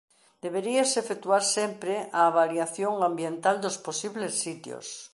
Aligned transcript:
Deberíase 0.45 0.97
efectuar 1.01 1.43
sempre 1.57 1.93
a 2.19 2.21
avaliación 2.29 2.93
ambiental 3.09 3.55
dos 3.65 3.77
posibles 3.87 4.33
sitios. 4.43 4.85